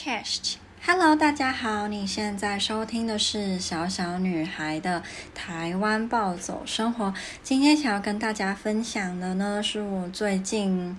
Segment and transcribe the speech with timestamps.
[0.00, 5.02] Chest，Hello，大家好，你现在收听的是小小女孩的
[5.34, 7.12] 台湾暴走生活。
[7.42, 10.96] 今天想要跟大家分享的呢，是我最近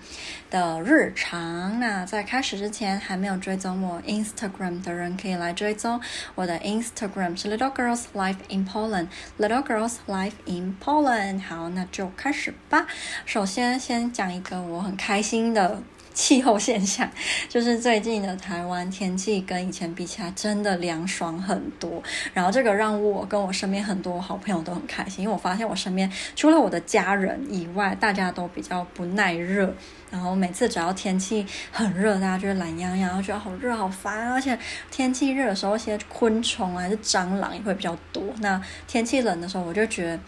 [0.49, 1.79] 的日常。
[1.79, 6.01] 那在开始之前，还没有追踪我 Instagram 的人，可以来追踪
[6.35, 11.41] 我的 Instagram 是 Little Girls Life in Poland，Little Girls Life in Poland。
[11.41, 12.85] 好，那就开始吧。
[13.25, 15.81] 首先，先讲一个我很开心的。
[16.13, 17.09] 气候现象
[17.47, 22.01] 就是最近的台湾天气跟以前比起来真的凉爽很多，
[22.33, 29.73] 然后这个让我跟我身边很多好朋友都很开心，因为我发现我身边除了我的家人以外，大家都比较不耐热，
[30.11, 34.57] 然后每次只要天气很热，大家就懒洋洋，然后觉得好热好烦，而且
[34.91, 38.23] 天气热的时候，一些昆虫还是蟑螂也会比较多。
[38.39, 40.19] 那天气冷的时候，我就觉得。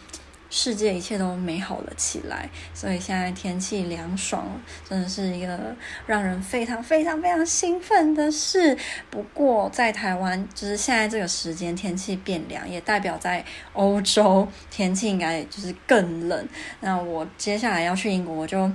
[0.52, 4.46] 世界一切都美好了起来，所以现在天气凉爽，
[4.88, 8.78] 真的是一个让人非常非常非常兴奋的事。
[9.10, 16.48] 不过在台湾，就是现在这个时间天气变凉，也代表在欧洲天气应该就是更冷。
[16.82, 18.70] 那我接下来要去英国，我就。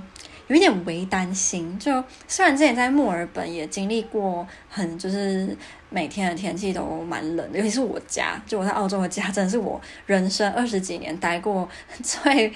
[0.47, 5.53] 有一点微担心，就虽然之前在墨尔本也经历过很就是
[5.89, 11.67] 每天的天气都蛮冷的， 尤其是我家，就我在澳洲的家，真的是我人生二十几年待过
[12.03, 12.53] 最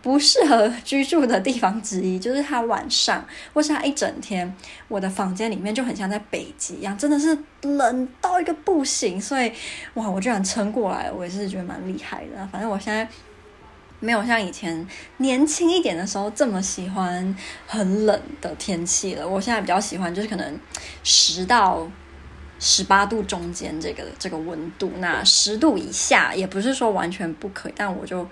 [0.00, 2.18] 不适合居住的地方之一。
[2.18, 4.54] 就是它晚上或是它一整天，
[4.88, 9.20] 我的房间里面就很像在北极一样，真的是冷到一个不行。
[9.20, 9.52] 所以
[9.94, 12.48] 哇，我居然撑过来，我也是觉得蛮厉害的。
[12.52, 13.06] 反正我现在。
[14.00, 19.28] 没有像以前年轻一点的时候这么喜欢很冷的天气了。
[19.28, 20.56] 我现在比较喜欢就是可能
[21.02, 21.84] 十到
[22.58, 28.26] 十八度中间这个这个温度，那十度以下也不是说完全不可以，但我就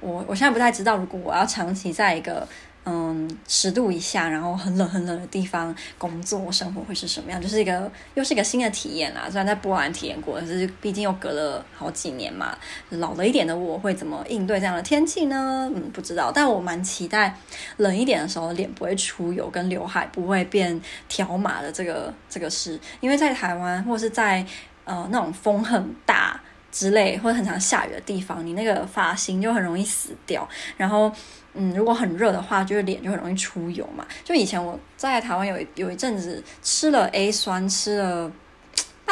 [0.00, 2.46] 我我现在不太知道，如果我要长期在一个。
[2.86, 7.40] 嗯，十度以下，然后很冷很冷的地方工作生活会是什么样？
[7.40, 9.22] 就是一个又是一个新的体验啦。
[9.30, 12.54] 虽然在波兰体验过，可是毕竟又隔了好几年嘛。
[12.90, 15.70] 老了一点的我会怎么应对这样的天气呢？
[15.74, 16.30] 嗯，不知道。
[16.30, 17.34] 但我蛮期待
[17.78, 20.78] 冷一点的时候脸不会出油，跟刘海不会变
[21.08, 22.78] 条码的这个这个事。
[23.00, 24.44] 因为在台湾或是在
[24.84, 26.38] 呃那种风很大
[26.74, 30.46] 之类或者很常下雨的地方，你那个发型就很容易死掉，
[30.76, 31.10] 然后。
[31.56, 34.04] 嗯，如果很热的话，就是脸就很容易出油嘛。
[34.24, 38.28] 就以前我在台湾有有一阵子吃了 A 酸，吃了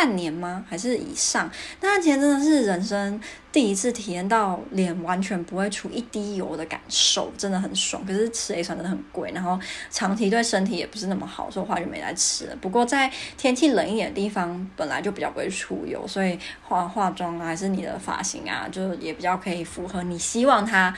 [0.03, 0.65] 半年吗？
[0.69, 1.49] 还是以上？
[1.81, 3.21] 那之前真的是人生
[3.53, 8.05] 第一次体验到脸完全不会出一滴油的感受，真的很爽。
[8.05, 9.57] 可是吃 A 酸真的很贵，然后
[9.91, 12.57] 长期对身体也不是那么好，所以话就没来吃了。
[12.57, 13.09] 不过在
[13.39, 20.93] 天气冷一点的地方，本来就比较不会出油，所以化化妆啊，还是你的发型啊，就也比较可以符合你希望它。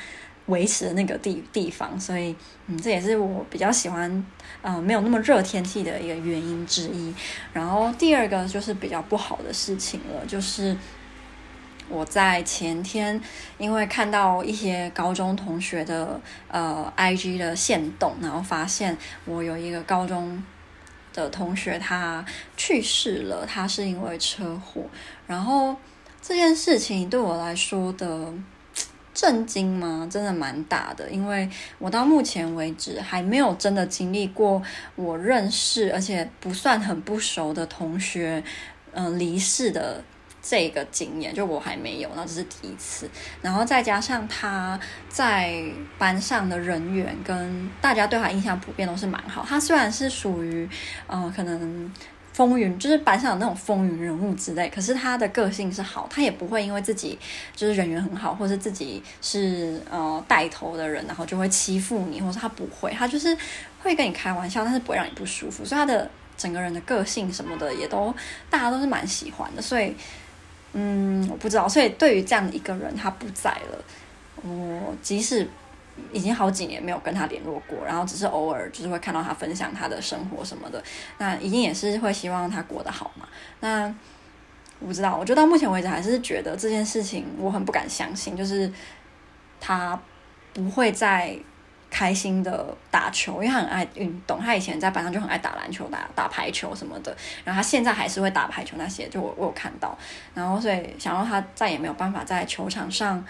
[0.47, 4.27] 维持的那个地地方，所以嗯，这也是我比较喜欢，
[4.61, 7.15] 呃，没有那么热天气的一个原因之一。
[7.53, 10.77] 然后第二个就是比较不好的事情了，就是
[11.89, 13.19] 我在前天
[13.57, 18.95] 因为看到一些高中同学的呃 IG 的限动，然后发现
[19.25, 20.45] 我有一个高中
[21.15, 22.23] 的同学他
[22.55, 24.83] 去世了，他是因为车祸。
[25.27, 25.75] 然后
[26.21, 28.31] 这件事情对我来说的。
[29.15, 30.07] 震惊吗？
[30.11, 31.49] 真的蛮大的，因为
[31.79, 34.61] 我到目前为止还没有真的经历过
[34.97, 38.43] 我认识而且不算很不熟的同学，
[38.93, 40.03] 嗯、离世的
[40.43, 43.09] 这个经验，就我还没有，那这是第一次。
[43.41, 45.63] 然后再加上他在
[45.97, 50.69] 班上的人缘跟大家对他印象普遍都是蛮好，他虽然是属于，
[51.07, 51.93] 呃，可能。
[52.35, 57.17] 风云就是班上的那种风云人物之类，可是他的个性是好，他也不会因为自己
[57.55, 63.39] 就是人缘很好，或是自己是呃带头的人，然后就会欺负你，或是他不会，他就是
[63.81, 68.13] 会跟你开玩笑，但是不会让你不舒服，所以他的整个人的个性什么的也都
[68.51, 69.95] 大家都是蛮喜欢的，所以
[70.73, 73.85] 嗯，我不知道，所以对于这样的一个人他不在了，
[74.43, 75.49] 我即使。
[76.13, 80.83] 已经好几年没有跟他联络过，然后只是偶尔就是会看到他分享他的生活什么的，
[81.19, 83.29] 那一定也是会希望他过得好嘛。
[83.61, 83.87] 那
[84.81, 88.71] 我不知道，我就到目前为止还是觉得这件事情我很不敢相信，就是
[89.61, 89.99] 他
[90.53, 91.39] 不会再
[91.91, 99.97] 开心的打球，因为他很爱运动，他以前在班上就很爱打篮球、打打排球什么的，然后他现在还是会打排球那些，就我我有看到，
[100.35, 103.25] 然后所以想要他再也没有办法在球场上。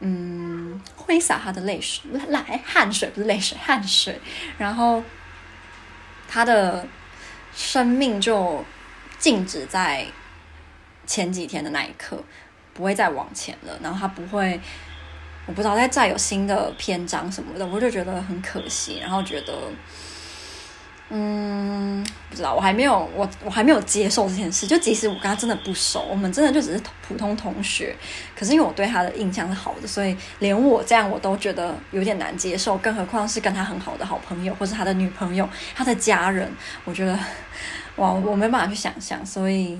[0.00, 4.20] 嗯，挥洒他的泪水，来汗水不是泪水，汗水。
[4.56, 5.02] 然后
[6.28, 6.86] 他的
[7.54, 8.64] 生命就
[9.18, 10.06] 静止在
[11.06, 12.22] 前几天的那一刻，
[12.74, 13.76] 不会再往前了。
[13.82, 14.60] 然后他不会，
[15.46, 18.98] 我不知道再再有新的篇章什么的，我就觉得很可惜。
[19.00, 19.52] 然后觉得
[21.10, 24.66] 嗯，不知道，我还没有，我我还没有接受这件事。
[24.66, 27.96] 就即使我跟他真的不熟，我们真的就只是普通同学，
[28.36, 36.46] 可是因为我对他的印象是好的，所以连我这样我都觉得有点难接受，更何况是跟他很好的好朋友，或是他的女朋友、他的家人，
[36.84, 37.18] 我觉得
[37.96, 39.78] 哇，我没办法去想象，所以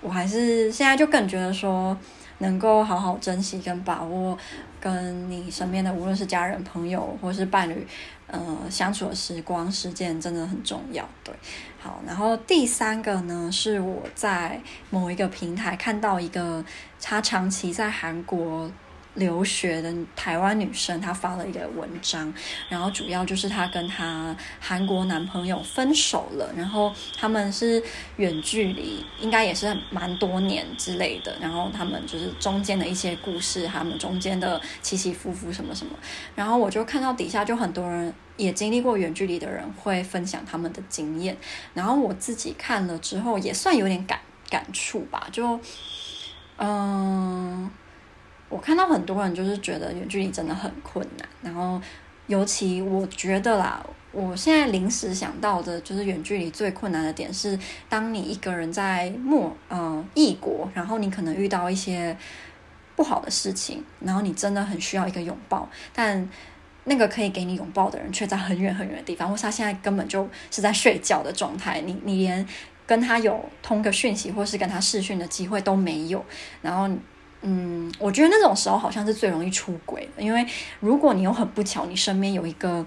[0.00, 1.96] 我还是现在就更觉得说，
[2.38, 4.38] 能够好好珍惜跟把握
[4.78, 7.84] 跟你身边的无论是家人、朋友或是伴侣。
[8.28, 8.40] 呃，
[8.70, 11.34] 相处的时光、时间真的很重要，对。
[11.80, 14.60] 好，然后第三个呢，是我在
[14.90, 16.64] 某一个平台看到一个，
[17.00, 18.70] 他长期在韩国。
[19.18, 22.32] 留学的台湾女生，她发了一个文章，
[22.68, 27.82] 然后主要就是她跟她韩国男朋友分手了，然后他们是
[28.16, 35.92] 远距离，应该也是蛮多年之类的，然后他们就是中间的一些故事，他们中间的起起伏伏什么什么，
[36.34, 41.36] 然后我就看到底下就很多人也经历过远距离的人会分享他们的经验，
[41.74, 45.60] 然后我自己看了之后也算有点感感触吧，就
[46.56, 46.97] 嗯。
[48.58, 51.80] 我看到很多人就是觉得远距离真的很困难，然后
[52.26, 57.56] 尤其我觉得啦，我现在临时想到的就是远距离最困难的点是，
[57.88, 62.16] 当你一个人在陌呃异国，然后你可能遇到一些
[62.96, 66.28] 不好的事情，然后你真的很需要一个拥抱，但
[66.82, 72.44] 那个可以给你拥抱的人却在很远很远的地方，或是他现在根本就是在睡觉的状态，你你连
[72.84, 76.24] 跟他有通个讯息或是跟他视讯的机会都没有，
[76.60, 76.92] 然后。
[77.40, 80.44] 嗯，我觉得那种时候好像是最容易出轨的，因为
[80.80, 82.84] 如果你又很不巧，你身边有一个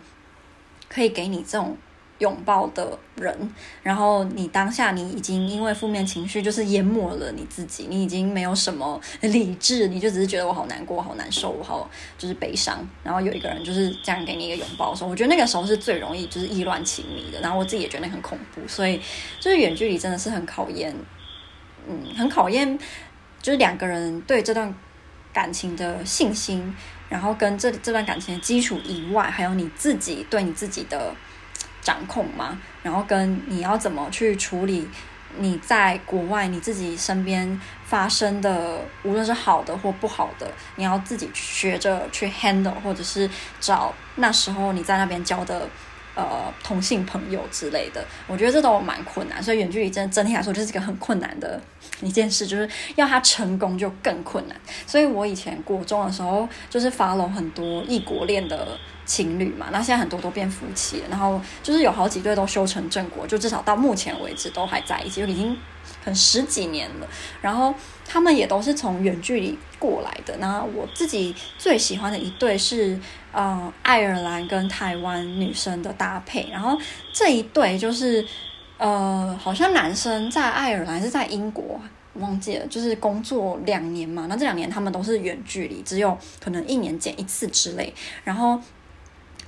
[0.90, 1.78] 可以给你这种
[2.20, 19.00] 拥抱的人，然后你当下你已经因为负面情绪就是淹没了你自己，你已经没有什么理智，你就只是觉得我好难过，好难受，我好就是悲伤，然后有一个人就是这样给你一个拥抱的时候，我觉得那个时候是最容易就是意乱情迷的，然后我自己也觉得很恐怖，所以
[19.40, 20.94] 就是远距离真的是很考验，
[21.88, 22.78] 嗯，很考验。
[23.42, 24.74] 就是两个人对这段
[25.34, 26.76] 感情的信心，
[27.10, 31.14] 然后跟这这段感情的基础以外，还有你自己对你自己的
[31.82, 34.88] 掌控嘛，然后跟你要怎么去处理
[35.38, 43.30] 你在国外你自己身边发生的，无论是好的或不好的，你要自己学着去 handle，或者是
[43.60, 45.68] 找那时候你在那边交的。
[46.14, 51.62] 呃，同性朋友之类的，我觉得这都蛮困难，所以远距离真整体来说就是一个很困难的
[52.02, 54.58] 一件事，就是要他成功就更困难。
[54.86, 65.58] 所以我以前国中的时候就是发了很多异国恋的情侣嘛，那现在很多都变夫妻了，然后就是有好几对都修成正果，就至少到目前为止都还在一起，就已经
[66.04, 67.08] 很十几年了。
[67.42, 67.74] 然后
[68.06, 70.38] 他们也都是从远距离过来的。
[70.38, 73.00] 那我自己最喜欢的一对是。
[73.34, 76.78] 呃，爱尔兰跟台湾女生的搭配，然后
[77.14, 78.28] 这一对就是，
[78.78, 81.80] 呃，好像男生在爱尔兰是在英国，
[82.16, 87.94] 忘记了，就是工作两年嘛，那这两年他们都是远距离，只有可能一年见一次之类，
[88.26, 88.60] 然后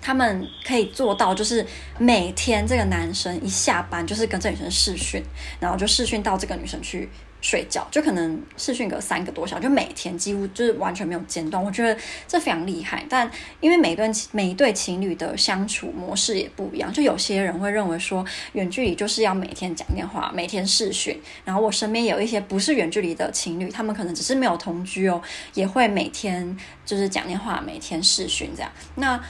[0.03, 1.65] 他们可以做到，就是
[1.97, 5.23] 每天这个男生一下班就是跟这女生视讯，
[5.59, 7.09] 然后就视讯到这个女生去。
[7.45, 11.61] 睡觉就可能视讯个三个多小时，就每天几乎就是完全没有间断。
[11.61, 11.93] 我觉得
[12.25, 13.29] 这非常厉害，但
[13.59, 21.21] 因为每一对每一对情侣的相处模式也不一样，就有些人会认为说远距离就是要每天讲电话，每天视讯。
[21.43, 25.21] 然后我身边有一些不是远距离的情侣，他们可能只是没有同居哦，
[25.53, 28.71] 也会每天就是讲电话，每天视讯这样。
[28.95, 29.21] 那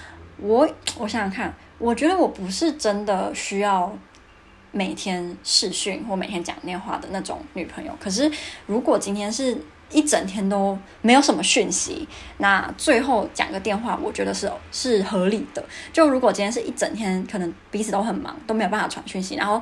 [0.44, 0.70] 我
[1.00, 3.92] 我想想看，我觉得我不是真的需要。
[4.76, 8.32] 每天视讯或每天讲电话的那种女朋友，可是
[8.66, 9.56] 如果今天是
[9.92, 12.08] 一整天都没有什么讯息，
[12.40, 15.64] 那最后讲个电话，我觉得是是合理的。
[15.92, 19.62] 就如果今天是一整天，可能彼此都很忙，都没有办法传讯息，然后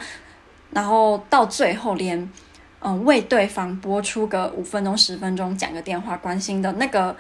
[0.70, 2.32] 然后到最后连
[2.80, 7.14] 嗯为对方拨出个五分钟十分钟讲个电话关心的那个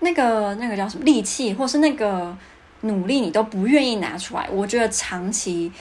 [0.00, 2.36] 那个那个叫什么力气，或是那个
[2.82, 5.72] 努力，你都不愿意拿出来，我觉得长期。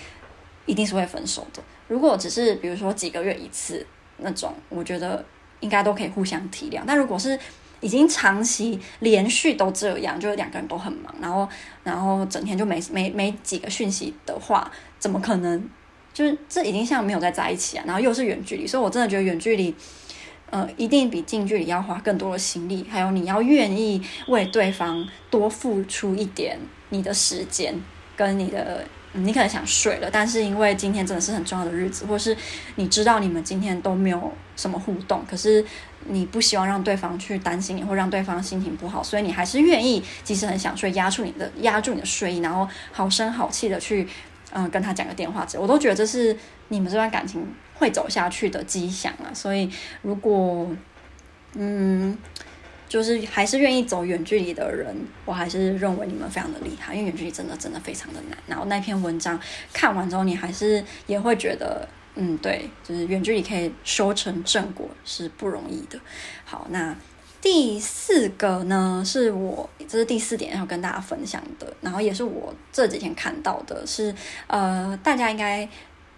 [0.67, 1.61] 一定是会分手的。
[1.87, 3.85] 如果只是比如说几个月一次
[4.17, 5.25] 那种，我觉得
[5.59, 6.81] 应该都可以互相体谅。
[6.85, 7.37] 但如果是
[7.81, 11.49] 已经长期连续都这样，就是两个人都很忙，然后
[11.83, 15.67] 然后整天就没没没几个讯息的话，怎么可能？
[16.13, 17.83] 就是这已经像没有在在一起啊。
[17.87, 19.73] 然后又是远距离，所以我真的觉得远距离，
[20.51, 27.73] 呃，一定比近距离要花更多的心力，还有你要愿意为对方多付出一点你的时间
[28.15, 28.85] 跟你的。
[29.13, 32.33] 你可能想睡了，但是因为今天真的是很重要的日子，或是
[32.75, 35.61] 你知道你们今天都没有什么互动，可是
[36.05, 44.07] 你不希望让对方去担心你，或让对方心情不好，所以你还是愿意，即使很想睡，压住你的压住你的睡意，然后好声好气的去
[44.53, 46.33] 嗯，跟他讲个电话之类，我都觉得这是
[46.69, 47.45] 你们这段感情
[47.81, 49.33] 会走下去的迹象啊。
[49.33, 49.69] 所以
[50.01, 50.73] 如果
[51.55, 52.17] 嗯。
[52.91, 58.37] 就是还是愿意走远距离的人，我还是认为你们非常的厉害，因为远距离真的真的非常的难。
[58.47, 59.39] 然后那篇文章
[59.71, 65.97] 看完之后，你还是也会觉得，嗯，对，就是远距离可以修成正果是不容易的。
[66.43, 66.93] 好，那
[67.39, 74.15] 第四个呢，是我这是第四点要跟大家分享的，然后也是我这几天看到的是，是
[74.47, 75.65] 呃，大家应该。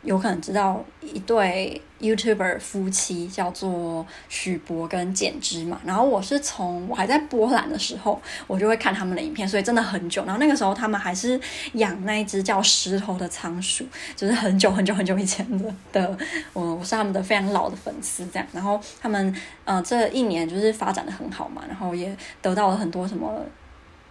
[0.03, 10.25] 有可能知道一对 YouTuber 夫妻叫做许博跟简之嘛，然后我是从我还在波兰的时候，我就会看他们的影片，所以真的很久。
[10.25, 11.39] 然后那个时候他们还是
[11.73, 16.17] 养那一只叫石头的仓鼠，就是很久很久很久以前的的，
[16.51, 18.47] 我我是他们的非常老的粉丝这样。
[18.51, 19.33] 然后他们
[19.63, 23.41] 呃这一年就是发展的很好嘛，然后也得到了很多什么。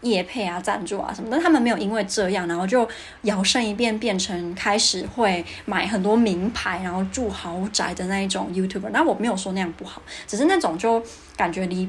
[0.02, 2.86] 业配啊，赞助啊什么，但他们没有因为这样，然后就
[3.22, 8.90] 摇身一变变成开始会买很多名牌，然后住豪宅的那一种 YouTuber。
[8.90, 11.02] 那我没有说那样不好，只是那种就
[11.36, 11.88] 感觉离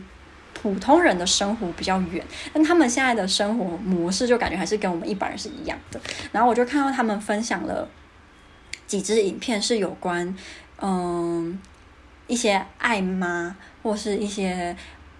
[0.53, 2.24] 普通人的生活比较远。
[2.53, 6.00] 但他们现在的生活模式就感觉还是跟我们一般人是一样的。
[6.32, 7.89] 然后我就看到他们分享了
[8.86, 10.36] 几支影片，是有关
[10.79, 11.60] 嗯
[12.27, 14.75] 一些爱妈或是一些。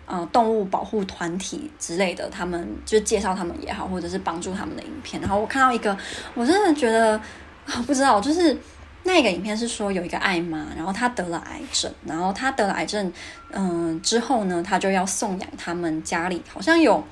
[0.05, 5.22] 呃，动物保护团体之类的，他们就介绍他们也好，或者是帮助他们的影片。
[5.22, 5.98] 然后我看到一个，
[6.33, 7.17] 我真的觉得
[7.65, 8.57] 啊，不知道，就是
[9.03, 13.12] 那个影片是说有一个爱妈，然后她得了癌症，然后她得了癌症，
[13.51, 17.03] 嗯、之后呢，她就要送养他们家里好像有。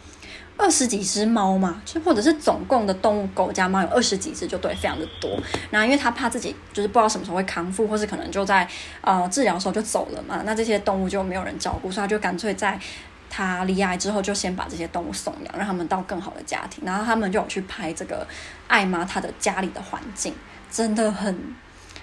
[0.62, 5.32] 二十几只猫嘛，就或者是总共的动物狗加猫有二十几只，就对，非常的多。
[5.72, 8.68] 然后因为他怕自己就是不知道什么时候会康复，或是可能就在
[9.02, 12.80] 呃治疗的时候就走了嘛，那这些动物就没有人照顾，所以他就干脆在
[13.28, 16.84] 他离癌之后就先把这些动物送养，让他们到更好的家庭。
[16.86, 18.28] 然后他们就有去拍这个
[18.68, 20.32] 爱妈她的家里的环境，
[20.70, 21.36] 真的很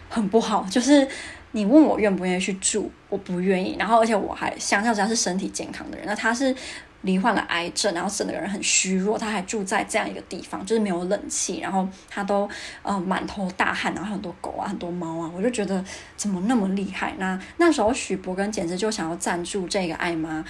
[0.08, 0.66] 很不好。
[0.68, 1.06] 就是
[1.52, 3.76] 你问我愿不愿意去住，我不愿意。
[3.78, 6.52] 然后而且我还相较之下是身体健康的人，那他是。
[7.02, 12.48] 罹患了癌症，然后整个人很虚弱，他还住在这样一个地方，就是没有冷气，然后他都
[12.82, 15.84] 呃满头大汗，然后很多狗啊，很多猫啊，我就觉得
[16.16, 17.14] 怎么那么厉害？
[17.18, 20.44] 那那时候许博跟简直就想要赞助这个爱妈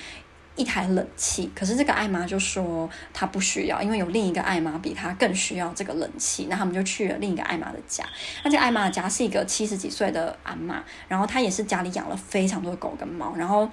[0.56, 8.02] 一台冷气，可是这个爱妈就说他不需要，因为有另一个爱妈比他更需要这个冷气，那他们就去了另一个爱妈的家。
[8.42, 10.76] 那这个爱妈的家是一个七十几岁的阿嬷，
[11.08, 13.68] 然后她也是家里养了非常多的狗跟猫，然后。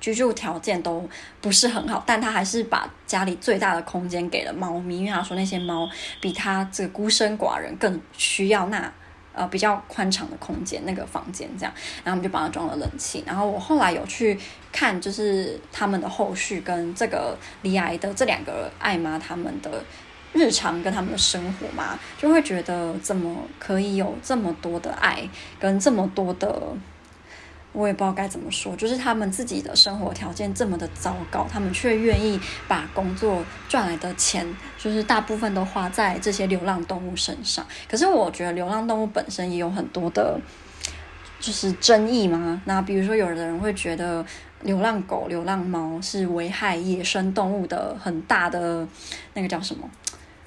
[0.00, 1.08] 居住条件都
[1.40, 5.88] 不是很好，但他还是把家里最大的空间给了猫咪，因为他说那些猫
[6.20, 8.92] 比他这个孤身寡人更需要那
[9.32, 11.72] 呃比较宽敞的空间，那个房间这样，
[12.04, 13.22] 然后我们就帮他装了冷气。
[13.26, 14.38] 然后我后来有去
[14.72, 19.82] 看，就是他们的后续跟这个离癌的这两个爱妈他们的
[20.32, 25.28] 日常跟他们的生活嘛，就会觉得怎么可以有这么多的爱
[25.58, 26.62] 跟这么多的。
[27.76, 34.46] 我也不知道该怎么说，就是他们自己的生活条件这么的糟糕，他们却愿意把工作赚来的钱，
[34.78, 37.66] 就是大部分都花在这些流浪动物身上。
[37.86, 40.40] 可是我觉得流浪动物本身也有很多的，
[41.38, 42.62] 就是争议嘛。
[42.64, 44.24] 那比如说，有的人会觉得
[44.62, 48.88] 流浪狗、流浪猫是危害野生动物的很大的
[49.34, 49.86] 那个叫什么？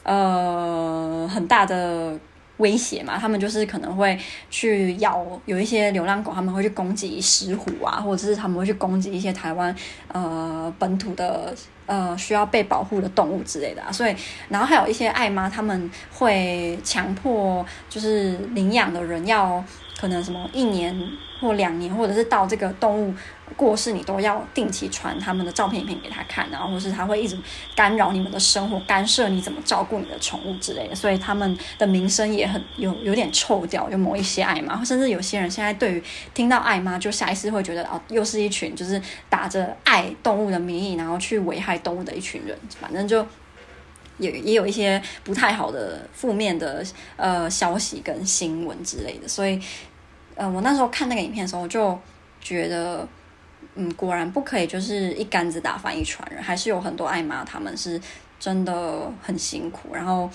[0.01, 2.19] 呃，很大的。
[2.59, 4.17] 威胁嘛，他们就是可能会
[4.49, 9.75] 去咬，有一些流浪狗，他们会去攻击石虎啊，或者是他们会去攻击一些台湾
[10.07, 11.53] 呃本土的
[11.85, 13.91] 呃需要被保护的动物之类的啊。
[13.91, 14.15] 所以，
[14.49, 19.63] 然后还有一些爱妈，他们会强迫就是领养的人要
[19.99, 20.95] 可能什么一年
[21.41, 23.13] 或两年，或者是到这个动物。
[23.57, 27.37] 过世你都要定期传他们的照片、影片给他看，然后或是他会一直
[27.75, 33.89] 干扰你们的生活，干涉你怎么照顾你的宠物之类的，所以他们的名声也很有有点臭掉。
[33.89, 36.03] 有某一些爱妈，甚至有些人现在对于
[36.33, 42.55] 听到爱妈，就下意识会觉得哦，又是一群就是打着爱动物的名义，然后去危害动物的一群人。
[42.79, 43.25] 反正就
[44.19, 46.85] 也也有一些不太好的负面的
[47.17, 49.27] 呃消息跟新闻之类的。
[49.27, 49.59] 所以
[50.39, 51.99] 嗯，我那时候看那个影片的时候，就
[52.41, 53.07] 觉得。
[53.75, 58.01] 嗯，果然不可以，就是一竿子打翻一船人，还是有很多爱妈，他们是
[58.39, 59.93] 真的很辛苦。
[59.93, 60.29] 然后，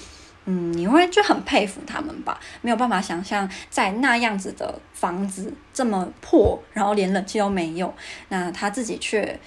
[0.45, 2.39] 嗯，你会就很佩服他们吧？
[2.63, 7.93] 没有办法想象在那样子的房子这么破，然后连冷气都没有，
[8.29, 9.39] 那他自己却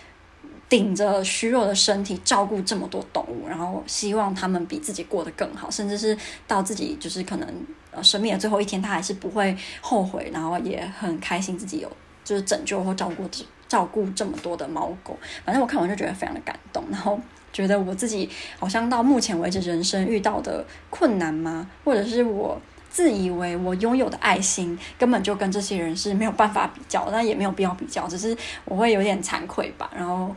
[0.69, 7.47] 顶着虚弱的身体照顾这么多动物，然后希望他们比自己过得更好，甚至是到自己就是可能
[7.91, 11.91] 呃生命的最后一天，他还是不会后悔，然后也很开心自己有
[12.23, 17.19] 就是拯救或照顾这照顾这么多的猫狗，反正我看完就觉得非常的感动，然后
[17.53, 21.69] 觉得我自己好像到目前为止人生遇到的困难吗？
[21.85, 22.59] 或者是我
[22.89, 29.89] 自以为我拥有的爱心根本就跟这些人是没有办法比较，那也没有必要比较，只是我会有点惭愧吧。
[29.95, 30.33] 然后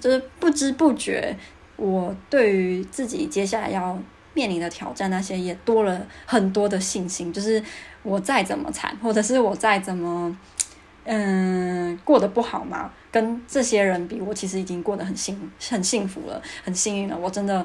[0.00, 1.36] 就是不知不觉，
[1.76, 3.98] 我对于自己接下来要
[4.32, 7.32] 面临的挑战那些也多了很多的信心。
[7.32, 7.62] 就是
[8.02, 10.36] 我再怎么惨，或者是我再怎么
[11.04, 17.16] 嗯过得不好嘛，跟这些人比，我其实已经过得很幸很幸福了，很幸运了。
[17.16, 17.64] 我真的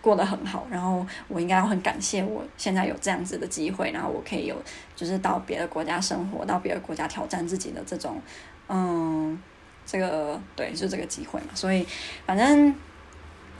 [0.00, 4.54] 过得很好，然后我应该要很感谢我现在有这样子的机会，然后我可以有
[4.94, 8.20] 就是到别的国家生活，到别的国家挑战自己的这种
[8.68, 9.38] 嗯
[9.86, 11.48] 这个对，就这个机会嘛。
[11.54, 11.86] 所以
[12.26, 12.74] 反正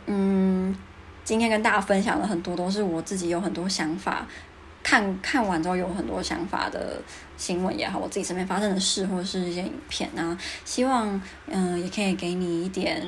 [0.06, 0.76] 嗯。
[1.26, 4.26] 今天跟大家分享的很多，都是我自己有很多想法，
[4.82, 7.00] 看看完之后有很多想法的
[7.38, 13.02] 新闻也好，我自己身边发生的事或者是一些影片啊，希望嗯也可以给你一点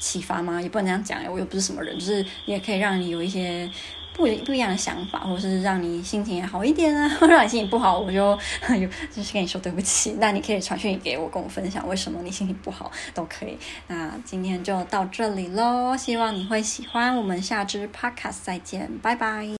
[0.00, 0.60] 启发吗？
[0.60, 3.70] 也不能这样讲，我又不是什么人，就是你也可以让你有一些。
[4.12, 8.38] 不不一样的想法，或者是让你心情也好一点啊， 或者让你心情不好，我就有
[9.10, 10.16] 就是跟你说对不起。
[10.18, 13.56] 那你可以传讯给我，跟我分享为什么你心情不好都可以。
[13.86, 17.16] 那今天就到这里喽，希望你会喜欢。
[17.16, 19.48] 我们下支 Podcast 再见，拜拜。